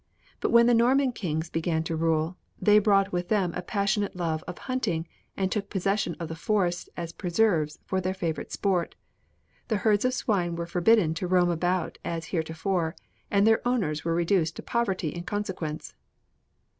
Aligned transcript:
But 0.39 0.49
when 0.49 0.65
the 0.65 0.73
Norman 0.73 1.11
kings 1.11 1.47
began 1.51 1.83
to 1.83 1.95
rule, 1.95 2.35
they 2.59 2.79
brought 2.79 3.11
with 3.11 3.27
them 3.27 3.53
a 3.53 3.61
passionate 3.61 4.15
love 4.15 4.43
of 4.47 4.57
hunting 4.57 5.07
and 5.37 5.51
took 5.51 5.69
possession 5.69 6.15
of 6.19 6.27
the 6.27 6.33
forests 6.35 6.89
as 6.97 7.11
preserves 7.13 7.77
for 7.85 8.01
their 8.01 8.15
favorite 8.15 8.51
sport. 8.51 8.95
The 9.67 9.77
herds 9.85 10.03
of 10.03 10.15
swine 10.15 10.55
were 10.55 10.65
forbidden 10.65 11.13
to 11.13 11.27
roam 11.27 11.51
about 11.51 11.99
as 12.03 12.25
heretofore, 12.33 12.95
and 13.29 13.45
their 13.45 13.61
owners 13.63 14.03
were 14.03 14.15
reduced 14.15 14.55
to 14.55 14.63
poverty 14.63 15.09
in 15.09 15.21
consequence." 15.21 15.93